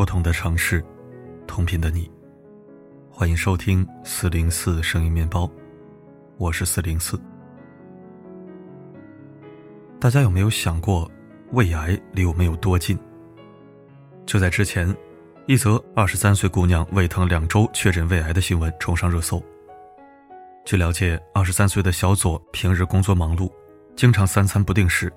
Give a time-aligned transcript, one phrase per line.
[0.00, 0.82] 不同的城市，
[1.46, 2.10] 同频的你，
[3.10, 5.46] 欢迎收听四零四声音面包，
[6.38, 7.20] 我是四零四。
[10.00, 11.06] 大家有没有想过，
[11.52, 12.98] 胃癌离我们有多近？
[14.24, 14.96] 就在之前，
[15.46, 19.38] 一则二十三岁姑娘胃疼两周确诊胃癌的新闻冲上热搜。
[20.64, 23.52] 据了解，二十三岁的小左平日工作忙碌，
[23.94, 25.12] 经常三餐不定时。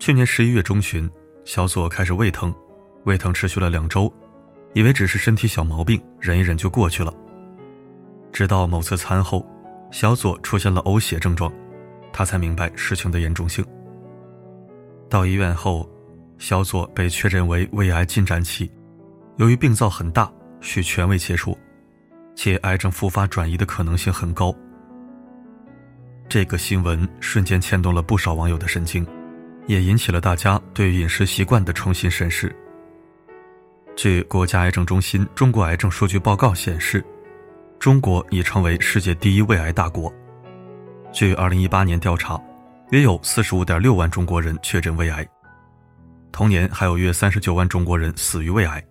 [0.00, 1.08] 去年十一月中旬，
[1.44, 2.52] 小左开始胃疼。
[3.04, 4.12] 胃疼持续了两周，
[4.74, 7.12] 以为只是身体小毛病，忍一忍就过去了。
[8.32, 9.44] 直到某次餐后，
[9.90, 11.52] 小左出现了呕血症状，
[12.12, 13.64] 他才明白事情的严重性。
[15.08, 15.88] 到医院后，
[16.38, 18.70] 小左被确诊为胃癌进展期，
[19.36, 20.30] 由于病灶很大，
[20.60, 21.58] 需全胃切除，
[22.36, 24.54] 且癌症复发转移的可能性很高。
[26.28, 29.04] 这个新闻瞬间牵动了不少网友的神经，
[29.66, 32.54] 也引起了大家对饮食习惯的重新审视。
[34.02, 37.04] 据国家癌症中心中国癌症数据报告显示，
[37.78, 40.10] 中国已成为世界第一胃癌大国。
[41.12, 42.42] 据2018年调查，
[42.92, 45.28] 约有45.6万中国人确诊胃癌，
[46.32, 48.82] 同年还有约39万中国人死于胃癌。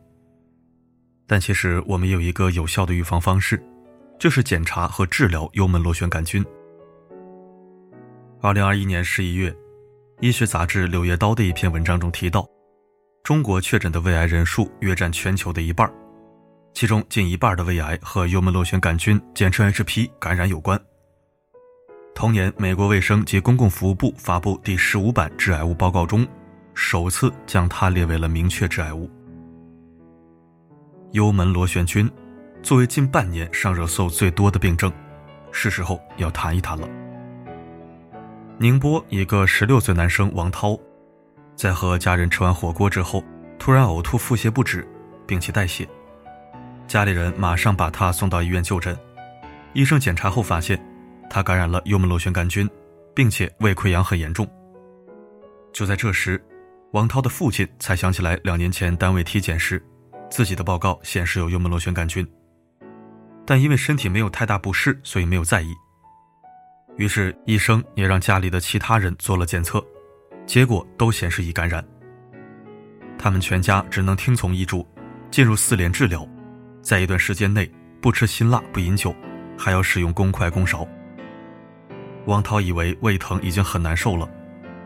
[1.26, 3.60] 但其实我们也有一个有效的预防方式，
[4.20, 6.46] 就是检查和治疗幽门螺旋杆菌。
[8.42, 9.56] 2021年11月，
[10.20, 12.48] 医学杂志《柳叶刀》的一篇文章中提到。
[13.24, 15.92] 中国确诊的胃癌人数约占全球的一半，
[16.74, 20.80] 其中近一半的胃癌和幽门螺旋杆菌（简称 HP） 感染有关。
[22.16, 26.28] 同年，美国卫生及公共服务部发布第十五版致癌物报告中，
[26.74, 29.10] 首次将它列为了明确致癌物。
[31.12, 32.10] 幽门螺旋菌
[32.64, 34.92] 作为近半年上热搜最多的病症，
[35.52, 36.88] 是时候要谈一谈了。
[38.58, 40.78] 宁波一个十六岁男生王涛。
[41.60, 43.22] 在和家人吃完火锅之后，
[43.58, 44.88] 突然呕吐、腹泻不止，
[45.28, 45.86] 并且带血。
[46.88, 48.98] 家里人马上把他送到医院就诊。
[49.74, 50.82] 医生检查后发现，
[51.30, 52.66] 他感染了幽门螺旋杆菌，
[53.14, 54.50] 并且胃溃疡很严重。
[55.74, 56.42] 就在这时，
[56.94, 59.86] 王涛的父亲才想起来，两年前单位体检时，
[60.32, 62.26] 自己的报告显示有幽门螺旋杆菌，
[63.46, 65.74] 但因为身体没有太大不适，所以没有在意。
[66.96, 69.86] 于是医生也让家里的其他人做了检测。
[70.50, 71.86] 结果都显示已感染，
[73.20, 74.84] 他们全家只能听从医嘱，
[75.30, 76.28] 进入四联治疗，
[76.82, 77.72] 在一段时间内
[78.02, 79.14] 不吃辛辣、不饮酒，
[79.56, 80.88] 还要使用公筷公勺。
[82.26, 84.28] 王涛以为胃疼已经很难受了，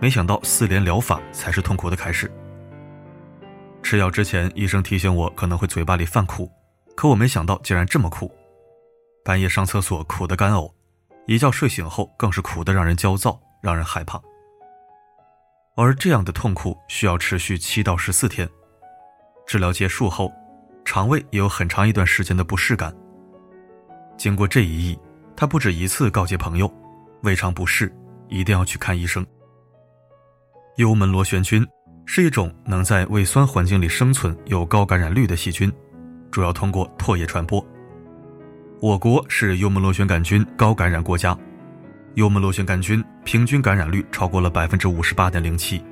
[0.02, 2.30] 没想到四联疗法才是痛苦的开始。
[3.82, 6.52] 吃药之前，医生提醒我可能会嘴巴里犯苦，
[6.94, 8.30] 可我没想到竟然这么苦。
[9.24, 10.70] 半夜上厕所苦得干呕，
[11.26, 14.22] 一觉睡醒后更是苦得让人焦躁，让人害怕。
[15.76, 18.48] 而这样的痛苦需要持续七到十四天，
[19.48, 20.32] 治疗结束后，
[20.86, 22.94] 肠胃也有很长一段时间的不适感。
[24.16, 25.00] 经过这一役，
[25.36, 26.72] 他不止一次告诫朋友，
[27.24, 27.92] 胃肠不适
[28.28, 29.26] 一定要去看医生。
[30.78, 31.68] 幽门螺旋菌
[32.06, 35.74] 是一种能在胃酸环境里生存、有高感染率的细菌，
[36.30, 37.66] 主要通过唾液传播。
[38.80, 41.36] 我国是幽门螺旋杆菌高感染国家。
[42.16, 45.84] 幽门螺旋杆菌平均感染率超过了百分之五十八点零七。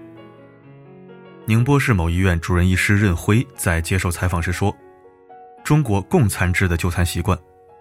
[1.45, 4.75] 宁波市某医院主任医师任辉在接受采访时说
[5.65, 7.37] ：“中国共餐制的就餐习惯，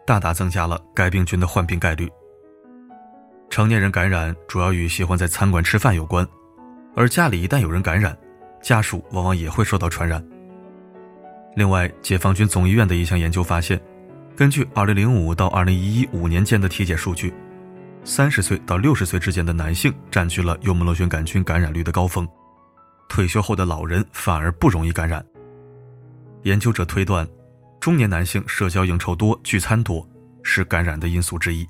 [0.06, 2.08] 大大增加了该病菌的患病概率。
[3.50, 6.26] 成年人感染主要与喜欢在餐馆吃饭有关，
[6.96, 8.16] 而家里一旦有人感染，
[8.62, 10.24] 家属往往也会受到传染。
[11.54, 13.78] 另外，解放军总医院的一项研究发现，
[14.34, 17.32] 根据二零零五到二零一一五年间的体检数据。”
[18.04, 22.26] 三十岁到六十岁之间的男性占据了幽门螺旋杆菌感染率的高峰，
[23.08, 25.24] 退休后的老人反而不容易感染。
[26.42, 27.28] 研究者推断，
[27.78, 30.06] 中年男性社交应酬多、聚餐多
[30.42, 31.66] 是感染的因素之一。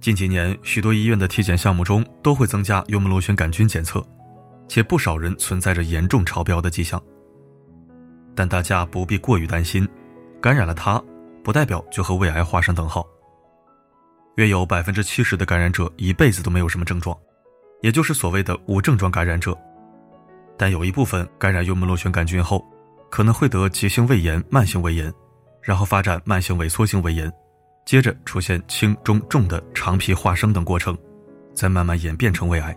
[0.00, 4.06] 近几年，许多医院的体检项目中都会增加幽门螺旋杆菌检测，
[4.68, 7.02] 且不少人存在着严重超标的迹象。
[8.34, 9.88] 但大家不必过于担心，
[10.40, 11.02] 感染了它，
[11.42, 13.06] 不代表就和胃癌画上等号。
[14.36, 17.16] 约有百分之七十的感染者一辈子都没有什么症状，
[17.82, 19.56] 也就是所谓的无症状感染者。
[20.56, 22.64] 但有一部分感染幽门螺旋杆菌后，
[23.10, 25.12] 可能会得急性胃炎、慢性胃炎，
[25.62, 27.32] 然后发展慢性萎缩性胃炎，
[27.84, 30.96] 接着出现轻、中、重的肠皮化生等过程，
[31.54, 32.76] 再慢慢演变成胃癌。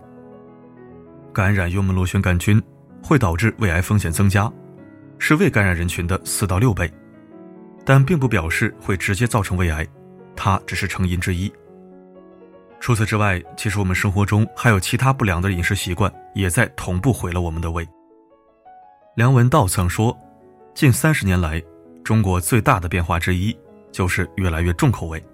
[1.32, 2.62] 感染幽门螺旋杆菌
[3.02, 4.50] 会导致胃癌风险增加，
[5.18, 6.90] 是未感染人群的四到六倍，
[7.84, 9.86] 但并不表示会直接造成胃癌。
[10.36, 11.52] 它只是成因之一。
[12.80, 17.88] 除此之外，其实我们生活中还有其他不良的饮食习惯，也在同步毁了我们的胃。
[19.16, 20.16] 梁文道曾说，
[20.74, 21.62] 近三十年来，
[22.02, 23.56] 中国最大的变化之一
[23.90, 25.24] 就是越来越重口味。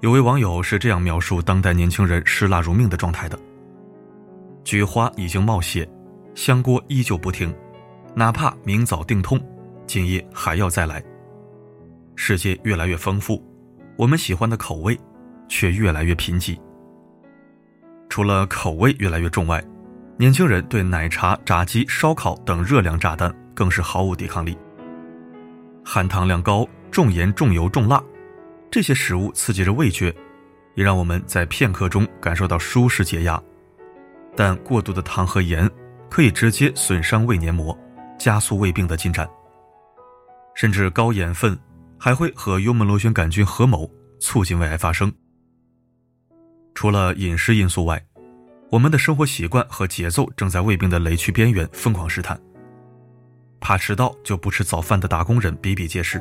[0.00, 3.38] 有位网友是这样描述当代年轻人嗜辣如命的状态的：
[4.64, 5.88] 菊花已经冒血，
[6.34, 7.54] 香锅依旧不停，
[8.16, 9.40] 哪怕明早定痛，
[9.86, 11.00] 今夜还要再来。
[12.16, 13.40] 世界越来越丰富，
[14.02, 14.98] 我们喜欢的口味
[15.48, 16.58] 却越来越贫瘠。
[18.08, 19.62] 除了口味越来越重外，
[20.16, 24.58] 年轻人对奶茶、炸鸡、烧烤等热量炸弹更是毫无抵抗力。
[25.84, 28.02] 含糖量高、重盐、重油、重辣，
[28.72, 30.12] 这些食物刺激着味觉，
[30.74, 33.40] 也让我们在片刻中感受到舒适解压。
[34.34, 35.70] 但过度的糖和盐
[36.10, 37.78] 可以直接损伤胃黏膜，
[38.18, 39.30] 加速胃病的进展。
[40.56, 41.56] 甚至高盐分
[42.04, 43.88] 还会和幽门螺旋杆菌合谋，
[44.18, 45.12] 促进胃癌发生。
[46.74, 48.04] 除了饮食因素外，
[48.72, 52.36] 我们的生活习惯和节奏正在胃病的雷区边缘疯狂试探。
[53.60, 56.20] 怕迟到就不吃早饭的打工人比比皆是，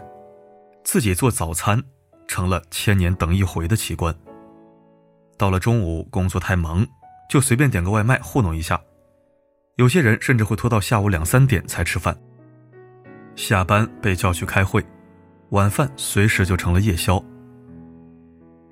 [0.83, 1.83] 自己做早餐
[2.27, 4.15] 成了千年等一回的奇观。
[5.35, 6.85] 到了中午工作太忙，
[7.27, 8.79] 就随便点个外卖糊弄一下。
[9.77, 12.15] 有些人甚至会拖到下午两三点才吃饭。
[13.35, 14.85] 下班被叫去开会，
[15.51, 17.23] 晚饭随时就成了夜宵。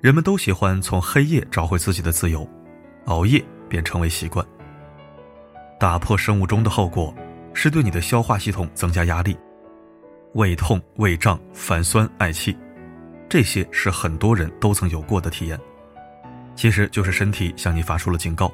[0.00, 2.46] 人们都喜欢从黑夜找回自己的自由，
[3.06, 3.42] 熬夜。
[3.70, 4.44] 便成为习惯。
[5.78, 7.14] 打破生物钟的后果
[7.54, 9.38] 是对你的消化系统增加压力，
[10.34, 12.58] 胃痛、胃胀、反酸、嗳气，
[13.28, 15.56] 这些是很多人都曾有过的体验。
[16.56, 18.52] 其实就是身体向你发出了警告。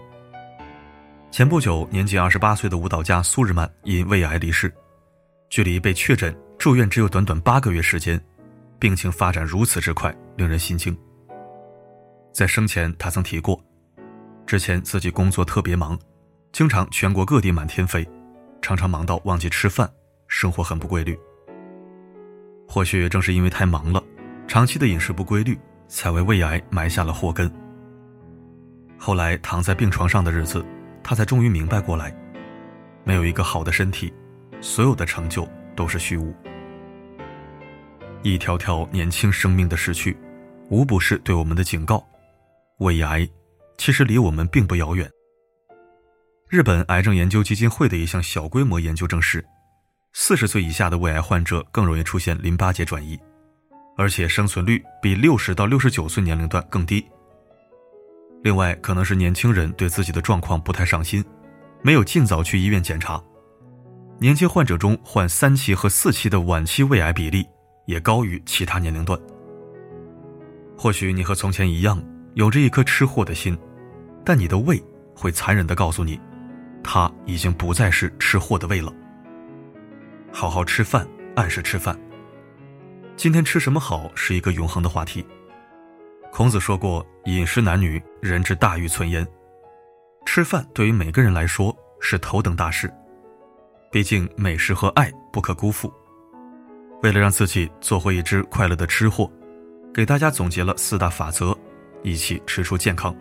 [1.31, 4.71] 前不久，年仅二十八岁的舞蹈家苏日曼因胃癌离世，
[5.49, 6.37] 距离被确诊
[6.67, 8.21] 住院只有短短八个月时间，
[8.81, 10.99] 病情发展如此之快，令人心惊。
[12.33, 13.65] 在生前，他曾提过。
[14.45, 15.97] 之前自己工作特别忙，
[16.51, 18.05] 经常全国各地满天飞，
[18.61, 19.89] 常常忙到忘记吃饭，
[20.27, 21.17] 生活很不规律。
[22.67, 24.03] 或许正是因为太忙了，
[24.49, 27.49] 长期的饮食不规律，才为胃癌埋下了祸根。
[28.99, 30.67] 后来躺在病床上的日子，
[31.01, 32.13] 他才终于明白过来，
[33.05, 34.13] 没有一个好的身体，
[34.61, 36.35] 所有的成就都是虚无。
[38.29, 40.17] 一条条年轻生命的逝去，
[40.69, 42.05] 无不是对我们的警告：
[42.79, 43.29] 胃癌。
[43.79, 45.09] 其实离我们并不遥远。
[46.49, 49.45] 日本癌症研究基金会的一项小规模研究证实，
[50.13, 53.17] 四十岁以下的胃癌患者更容易出现淋巴结转移，
[53.97, 57.07] 而且生存率比六十到六十九岁年龄段更低。
[58.43, 61.25] 另外，可能是年轻人对自己的状况不太上心，
[61.81, 63.23] 没有尽早去医院检查。
[64.19, 67.47] 年轻患者中患三期和四期的晚期胃癌比例
[67.87, 69.19] 也高于其他年龄段。
[70.77, 72.01] 或许你和从前一样。
[72.37, 73.59] 有着一颗吃货的心，
[74.23, 74.79] 但你的胃
[75.15, 76.21] 会残忍地告诉你，
[76.85, 78.93] 它已经不再是吃货的胃了。
[80.31, 81.99] 好好吃饭，按时吃饭。
[83.17, 85.27] 今天吃什么好是一个永恒的话题。
[86.31, 89.27] 孔子说过：“饮食男女，人之大欲存焉。”
[90.27, 92.93] 吃饭对于每个人来说是头等大事，
[93.91, 95.91] 毕竟美食和爱不可辜负。
[97.03, 99.31] 为了让自己做回一只快乐的吃货，
[99.95, 101.57] 给大家总结了四大法则。
[102.03, 103.13] 一起吃出健康。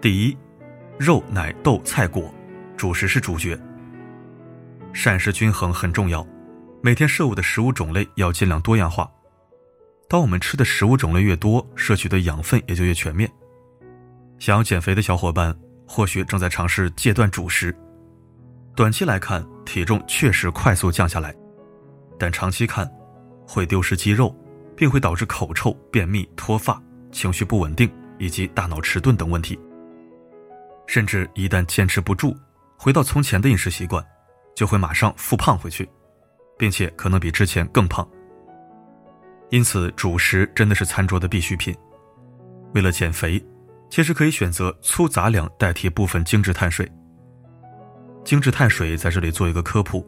[0.00, 0.36] 第一，
[0.98, 2.34] 肉奶豆菜果，
[2.76, 3.56] 主食是主角。
[4.92, 6.26] 膳食均衡很重要，
[6.82, 9.08] 每天摄入的食物种类要尽量多样化。
[10.08, 13.30] 当我们吃的食物种类越多，摄取的养分也就越全面。
[14.40, 17.72] 想要减肥的小伙伴，或许正在尝试戒断主食。
[18.74, 21.32] 短期来看，体重确实快速降下来，
[22.18, 22.90] 但长期看，
[23.46, 24.34] 会丢失肌肉，
[24.76, 26.80] 并会导致口臭、便秘、脱发。
[27.12, 29.56] 情绪不稳定以及大脑迟钝等问题，
[30.88, 32.36] 甚至一旦坚持不住，
[32.76, 34.04] 回到从前的饮食习惯，
[34.56, 35.88] 就会马上复胖回去，
[36.58, 38.04] 并且可能比之前更胖。
[39.50, 41.72] 因此，主食真的是餐桌的必需品。
[42.74, 43.40] 为了减肥，
[43.88, 46.90] 其实可以选择粗杂粮代替部分精致碳水。
[48.24, 50.04] 精致碳水在这里做一个科普，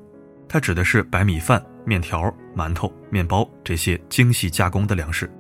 [0.49, 5.31] 它指的是白米饭、面条、馒头、面包这些精细加工的粮食。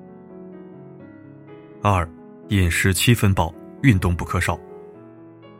[1.82, 2.08] 二，
[2.48, 4.58] 饮食七分饱，运动不可少。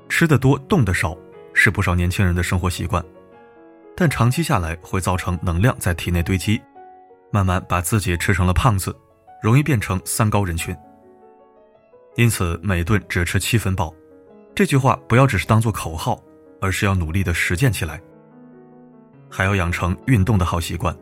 [0.09, 1.17] 吃的多，动的少，
[1.53, 3.05] 是不少年轻人的生活习惯，
[3.97, 6.63] 但长期下来会造成能量在体内堆积，
[7.33, 8.97] 慢慢把自己吃成了胖子，
[9.43, 10.75] 容易变成三高人群。
[12.15, 13.93] 因此，每顿只吃七分饱，
[14.55, 16.23] 这句话不要只是当做口号，
[16.61, 18.01] 而是要努力的实践起来。
[19.31, 20.97] 还要养成运动的好习惯，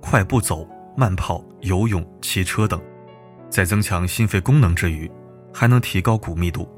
[0.00, 2.80] 快步走、慢跑、游泳、骑车等。
[3.48, 5.10] 在增强心肺功能之余，
[5.54, 6.68] 还能提高骨密度。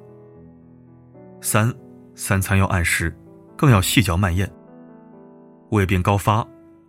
[1.40, 1.72] 三，
[2.14, 3.16] 三餐要按时，
[3.56, 4.48] 更要细嚼慢咽。
[5.70, 6.46] 胃病高发，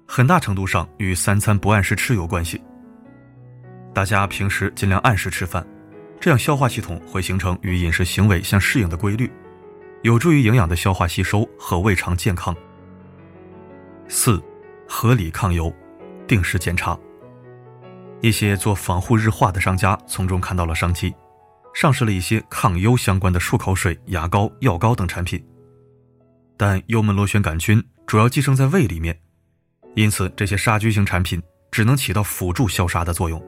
[0.07, 2.61] 很大程度上与三餐不按时吃有关系。
[3.93, 5.65] 大家平时尽量按时吃饭，
[6.19, 9.31] 这样消化系统会形成与饮食行为相适应的规律，
[10.03, 12.55] 有助于营养的消化吸收和胃肠健康。
[14.11, 14.41] 四，
[14.87, 15.71] 合理抗油，
[16.27, 16.97] 定时检查。
[18.21, 21.13] 一些做防护日化的商家从中看到了商机，
[21.75, 25.41] 上市了一些抗忧相关的漱口水、牙膏、药膏等产品。
[26.57, 29.15] 但幽门螺旋杆菌主要寄生在胃里面，
[29.93, 31.39] 因此这些杀菌型产品
[31.69, 33.39] 只能起到辅助消杀的作用，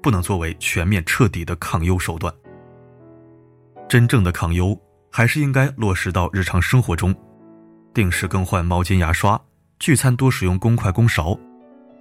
[0.00, 2.32] 不能作为全面彻底的抗忧手段。
[3.88, 7.12] 真正的抗忧还是应该落实到日常生活中，
[7.92, 9.38] 定时更换毛巾、牙刷，
[9.78, 11.38] 聚餐多使用公筷公勺，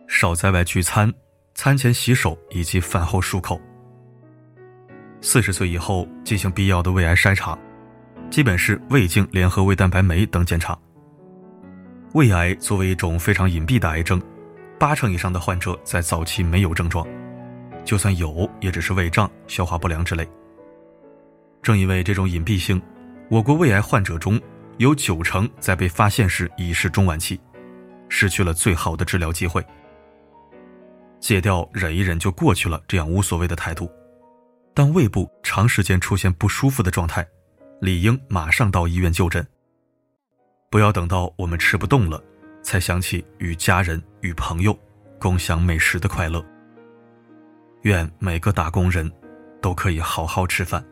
[0.07, 1.13] 少在外聚餐。
[1.53, 3.59] 餐前洗手以及饭后漱口。
[5.21, 7.57] 四十岁以后进行必要的胃癌筛查，
[8.29, 10.77] 基本是胃镜联合胃蛋白酶等检查。
[12.13, 14.21] 胃癌作为一种非常隐蔽的癌症，
[14.77, 17.07] 八成以上的患者在早期没有症状，
[17.85, 20.27] 就算有，也只是胃胀、消化不良之类。
[21.61, 22.81] 正因为这种隐蔽性，
[23.29, 24.41] 我国胃癌患者中
[24.77, 27.39] 有九成在被发现时已是中晚期，
[28.09, 29.65] 失去了最好的治疗机会。
[31.19, 33.91] 戒掉忍一忍就过去了，这样无所谓的态度。
[34.73, 37.25] 当胃部长时间出现不舒服的状态，
[37.81, 39.45] 理应马上到医院就诊。
[40.69, 42.21] 不要等到我们吃不动了，
[42.61, 44.77] 才想起与家人与朋友
[45.17, 46.45] 共享美食的快乐。
[47.83, 49.09] 愿每个打工人
[49.61, 50.85] 都可以好好吃饭。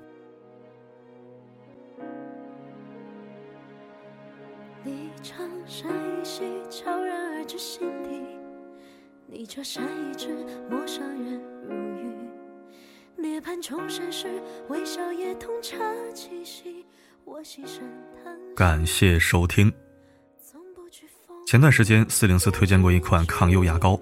[9.44, 10.30] 你这善意只
[10.72, 12.16] 抹杀人如玉，
[13.18, 15.76] 涅槃重生时微笑也同茶
[16.16, 16.86] 气息。
[17.26, 17.82] 我牺牲
[18.56, 19.70] 感谢收听。
[21.46, 24.00] 前段时间四零四推荐过一款抗忧牙膏，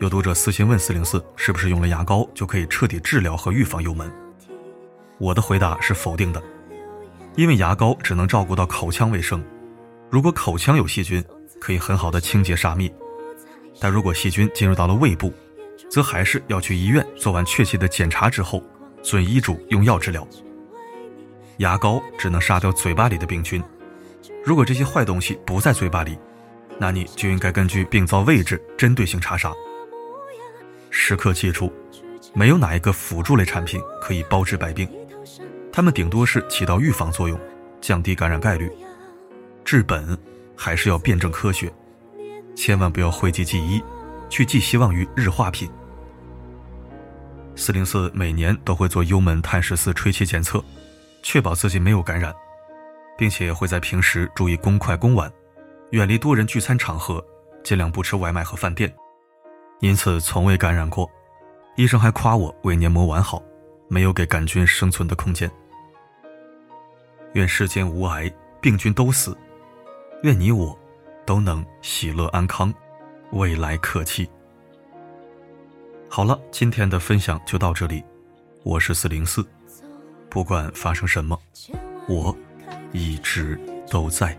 [0.00, 4.10] 有读者私信问四零四是不是用了牙膏就可以彻底治疗和预防幽门？
[5.18, 6.42] 我的回答是否定的，
[7.36, 9.44] 因为牙膏只能照顾到口腔卫生，
[10.08, 11.22] 如果口腔有细菌，
[11.60, 12.90] 可以很好的清洁杀灭。
[13.84, 15.30] 但如果细菌进入到了胃部，
[15.90, 18.64] 则还是要去医院做完确切的检查之后，
[19.02, 20.26] 遵医嘱用药治疗。
[21.58, 23.62] 牙膏只能杀掉嘴巴里的病菌，
[24.42, 26.18] 如果这些坏东西不在嘴巴里，
[26.78, 29.52] 那你就应该根据病灶位置针对性查杀。
[30.88, 31.70] 时刻记住，
[32.32, 34.88] 没有哪一个辅助类产品可以包治百病，
[35.70, 37.38] 它们顶多是起到预防作用，
[37.82, 38.72] 降低感染概率。
[39.62, 40.18] 治本
[40.56, 41.70] 还是要辩证科学。
[42.54, 43.82] 千万不要讳疾忌医，
[44.28, 45.70] 去寄希望于日化品。
[47.56, 50.62] 四零四每年都会做幽门碳十四吹气检测，
[51.22, 52.34] 确保自己没有感染，
[53.16, 55.30] 并且会在平时注意公筷公碗，
[55.90, 57.24] 远离多人聚餐场合，
[57.62, 58.92] 尽量不吃外卖和饭店，
[59.80, 61.10] 因此从未感染过。
[61.76, 63.42] 医生还夸我胃黏膜完好，
[63.88, 65.50] 没有给杆菌生存的空间。
[67.34, 69.36] 愿世间无癌，病菌都死。
[70.22, 70.78] 愿你我。
[71.26, 72.72] 都能喜乐安康，
[73.32, 74.28] 未来可期。
[76.08, 78.04] 好了，今天的分享就到这里，
[78.62, 79.44] 我是四零四，
[80.28, 81.38] 不管发生什么，
[82.08, 82.36] 我
[82.92, 83.58] 一直
[83.90, 84.36] 都在。